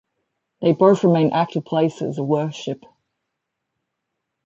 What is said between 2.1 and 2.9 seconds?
of worship.